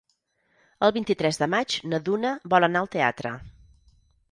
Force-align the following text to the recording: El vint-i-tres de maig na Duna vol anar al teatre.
El 0.87 0.93
vint-i-tres 0.95 1.39
de 1.41 1.49
maig 1.55 1.77
na 1.93 2.01
Duna 2.09 2.33
vol 2.55 2.69
anar 2.71 2.83
al 2.85 2.91
teatre. 2.99 3.37